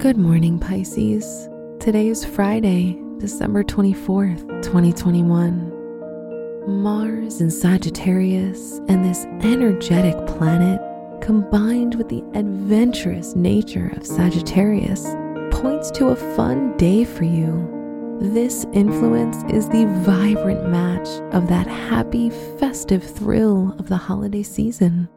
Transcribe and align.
Good 0.00 0.16
morning, 0.16 0.58
Pisces. 0.58 1.48
Today 1.78 2.08
is 2.08 2.24
Friday, 2.24 2.98
December 3.18 3.62
24th, 3.62 4.48
2021. 4.62 6.82
Mars 6.82 7.42
in 7.42 7.50
Sagittarius 7.50 8.78
and 8.88 9.04
this 9.04 9.26
energetic 9.42 10.16
planet, 10.26 10.80
combined 11.20 11.96
with 11.96 12.08
the 12.08 12.24
adventurous 12.32 13.36
nature 13.36 13.92
of 13.94 14.06
Sagittarius, 14.06 15.04
points 15.50 15.90
to 15.90 16.08
a 16.08 16.16
fun 16.34 16.74
day 16.78 17.04
for 17.04 17.24
you. 17.24 18.18
This 18.22 18.64
influence 18.72 19.42
is 19.52 19.68
the 19.68 19.84
vibrant 20.02 20.70
match 20.70 21.08
of 21.34 21.46
that 21.48 21.66
happy, 21.66 22.30
festive 22.58 23.04
thrill 23.04 23.76
of 23.78 23.90
the 23.90 23.98
holiday 23.98 24.44
season. 24.44 25.10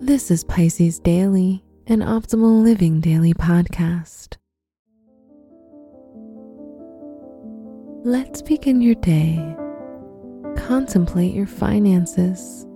This 0.00 0.32
is 0.32 0.42
Pisces 0.42 0.98
Daily 0.98 1.62
an 1.90 2.00
Optimal 2.00 2.62
Living 2.62 3.00
Daily 3.00 3.32
podcast. 3.32 4.36
Let's 8.04 8.42
begin 8.42 8.82
your 8.82 8.94
day. 8.96 9.56
Contemplate 10.54 11.32
your 11.32 11.46
finances. 11.46 12.66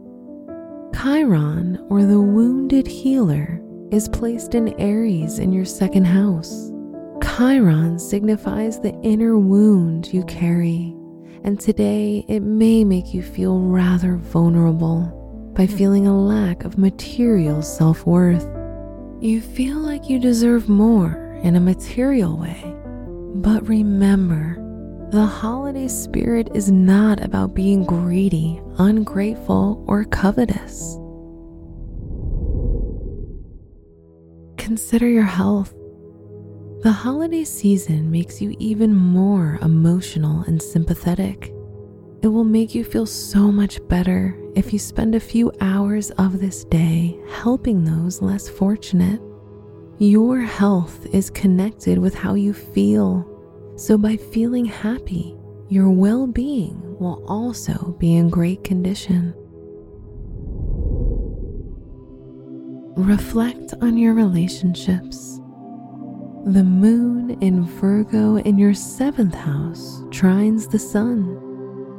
Chiron, 0.95 1.84
or 1.91 2.06
the 2.06 2.23
wounded 2.23 2.86
healer, 2.86 3.61
is 3.91 4.09
placed 4.09 4.55
in 4.55 4.81
Aries 4.81 5.39
in 5.39 5.53
your 5.53 5.67
second 5.67 6.06
house. 6.06 6.73
Chiron 7.23 7.98
signifies 7.98 8.81
the 8.81 8.98
inner 9.03 9.39
wound 9.39 10.11
you 10.11 10.25
carry, 10.25 10.97
and 11.45 11.61
today 11.61 12.25
it 12.29 12.41
may 12.41 12.83
make 12.83 13.12
you 13.12 13.23
feel 13.23 13.61
rather 13.61 14.17
vulnerable 14.17 15.53
by 15.55 15.67
feeling 15.67 16.06
a 16.06 16.19
lack 16.19 16.64
of 16.64 16.79
material 16.79 17.61
self 17.61 18.06
worth. 18.06 18.61
You 19.23 19.41
feel 19.41 19.78
like 19.78 20.11
you 20.11 20.19
deserve 20.19 20.69
more 20.69 21.39
in 21.45 21.55
a 21.55 21.61
material 21.61 22.37
way. 22.37 22.61
But 23.37 23.69
remember, 23.69 24.56
the 25.12 25.25
holiday 25.25 25.87
spirit 25.87 26.48
is 26.56 26.73
not 26.73 27.23
about 27.23 27.55
being 27.55 27.84
greedy, 27.84 28.61
ungrateful, 28.79 29.84
or 29.87 30.03
covetous. 30.06 30.98
Consider 34.59 35.09
your 35.09 35.23
health. 35.23 35.73
The 36.81 36.91
holiday 36.91 37.45
season 37.45 38.11
makes 38.11 38.42
you 38.42 38.57
even 38.59 38.92
more 38.92 39.61
emotional 39.62 40.42
and 40.48 40.61
sympathetic. 40.61 41.55
It 42.23 42.27
will 42.27 42.42
make 42.42 42.75
you 42.75 42.83
feel 42.83 43.07
so 43.07 43.53
much 43.53 43.79
better 43.86 44.36
if 44.55 44.72
you 44.72 44.78
spend 44.78 45.14
a 45.14 45.20
few 45.20 45.53
hours 45.61 46.11
of 46.12 46.41
this 46.41 46.64
day 46.64 47.19
helping 47.28 47.84
those 47.84 48.20
less 48.20 48.48
fortunate. 48.48 49.20
Your 49.98 50.41
health 50.41 51.06
is 51.12 51.31
connected 51.31 51.98
with 51.98 52.14
how 52.14 52.34
you 52.34 52.53
feel, 52.53 53.27
so 53.77 53.97
by 53.97 54.17
feeling 54.17 54.64
happy, 54.64 55.36
your 55.68 55.90
well 55.90 56.27
being 56.27 56.98
will 56.98 57.24
also 57.27 57.96
be 57.98 58.17
in 58.17 58.29
great 58.29 58.64
condition. 58.64 59.35
Reflect 62.96 63.74
on 63.80 63.96
your 63.96 64.13
relationships. 64.14 65.39
The 66.45 66.64
moon 66.64 67.39
in 67.40 67.64
Virgo 67.64 68.36
in 68.36 68.58
your 68.58 68.74
seventh 68.74 69.34
house 69.34 70.02
trines 70.11 70.70
the 70.70 70.79
sun 70.79 71.39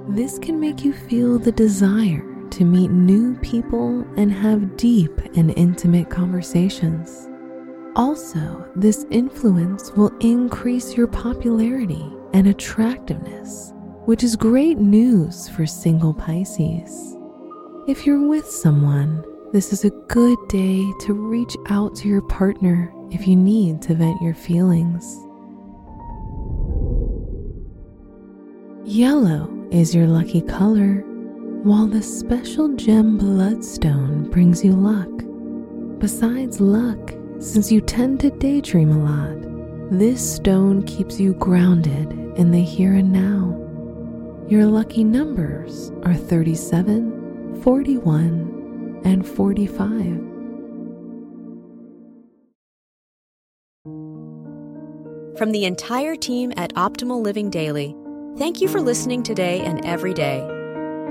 this 0.09 0.37
can 0.37 0.59
make 0.59 0.83
you 0.83 0.91
feel 0.91 1.39
the 1.39 1.53
desire 1.53 2.32
to 2.53 2.63
meet 2.63 2.91
new 2.91 3.35
people 3.39 4.05
and 4.15 4.31
have 4.31 4.77
deep 4.77 5.17
and 5.35 5.51
intimate 5.57 6.09
conversations. 6.11 7.27
Also, 7.95 8.69
this 8.75 9.07
influence 9.09 9.91
will 9.93 10.15
increase 10.19 10.95
your 10.95 11.07
popularity 11.07 12.05
and 12.33 12.47
attractiveness, 12.47 13.73
which 14.05 14.23
is 14.23 14.35
great 14.35 14.77
news 14.77 15.49
for 15.49 15.65
single 15.65 16.13
Pisces. 16.13 17.15
If 17.87 18.05
you're 18.05 18.27
with 18.27 18.45
someone, 18.45 19.25
this 19.51 19.73
is 19.73 19.83
a 19.83 19.89
good 20.07 20.37
day 20.47 20.85
to 21.01 21.13
reach 21.13 21.55
out 21.69 21.95
to 21.97 22.07
your 22.07 22.21
partner 22.21 22.93
if 23.09 23.27
you 23.27 23.35
need 23.35 23.81
to 23.83 23.95
vent 23.95 24.21
your 24.21 24.35
feelings. 24.35 25.03
Yellow 28.85 29.49
is 29.71 29.95
your 29.95 30.05
lucky 30.07 30.41
color, 30.41 31.03
while 31.63 31.87
the 31.87 32.01
special 32.01 32.67
gem 32.75 33.17
bloodstone 33.17 34.29
brings 34.29 34.63
you 34.63 34.73
luck. 34.73 35.09
Besides 35.99 36.59
luck, 36.59 37.13
since 37.39 37.71
you 37.71 37.81
tend 37.81 38.19
to 38.19 38.29
daydream 38.29 38.91
a 38.91 38.97
lot, 38.97 39.89
this 39.91 40.35
stone 40.35 40.83
keeps 40.83 41.19
you 41.19 41.33
grounded 41.33 42.11
in 42.37 42.51
the 42.51 42.61
here 42.61 42.93
and 42.93 43.11
now. 43.11 43.57
Your 44.47 44.65
lucky 44.65 45.03
numbers 45.03 45.91
are 46.03 46.13
37, 46.13 47.61
41, 47.61 49.01
and 49.05 49.27
45. 49.27 50.21
From 55.37 55.51
the 55.51 55.65
entire 55.65 56.15
team 56.15 56.53
at 56.57 56.73
Optimal 56.75 57.21
Living 57.21 57.49
Daily, 57.49 57.95
Thank 58.37 58.61
you 58.61 58.67
for 58.67 58.81
listening 58.81 59.21
today 59.21 59.61
and 59.61 59.85
every 59.85 60.13
day. 60.13 60.62